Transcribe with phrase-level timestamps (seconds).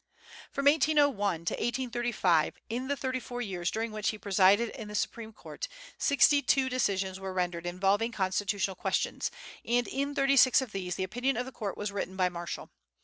[0.51, 4.95] From 1801 to 1835, in the thirty four years during which he presided in the
[4.95, 5.67] Supreme Court,
[5.99, 9.29] sixty two decisions were rendered involving constitutional questions,
[9.63, 12.71] and in thirty six of these the opinion of the court was written by Marshall.